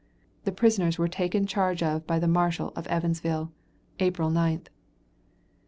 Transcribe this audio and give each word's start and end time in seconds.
The 0.45 0.51
prisoners 0.51 0.97
were 0.97 1.07
taken 1.07 1.45
charge 1.45 1.83
of 1.83 2.07
by 2.07 2.17
the 2.17 2.27
Marshall 2.27 2.73
of 2.75 2.87
Evansville. 2.87 3.51
April 3.99 4.31
9th. 4.31 4.65